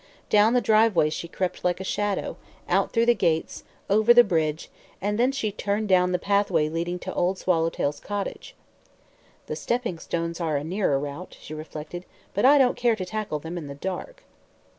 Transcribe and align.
Down 0.31 0.53
the 0.53 0.61
driveway 0.61 1.11
she 1.11 1.27
crept 1.27 1.63
like 1.63 1.79
a 1.79 1.83
shadow, 1.83 2.35
out 2.67 2.91
through 2.91 3.05
the 3.05 3.13
gates, 3.13 3.63
over 3.87 4.15
the 4.15 4.23
bridge, 4.23 4.71
and 4.99 5.19
then 5.19 5.31
she 5.31 5.51
turned 5.51 5.89
down 5.89 6.11
the 6.11 6.17
pathway 6.17 6.69
leading 6.69 6.97
to 6.97 7.13
Old 7.13 7.37
Swallowtail's 7.37 7.99
cottage. 7.99 8.55
"The 9.45 9.55
stepping 9.55 9.99
stones 9.99 10.41
are 10.41 10.57
a 10.57 10.63
nearer 10.63 10.97
route," 10.97 11.37
she 11.39 11.53
reflected, 11.53 12.05
"but 12.33 12.45
I 12.45 12.57
don't 12.57 12.77
care 12.77 12.95
to 12.95 13.05
tackle 13.05 13.37
them 13.37 13.59
in 13.59 13.67
the 13.67 13.75
dark." 13.75 14.23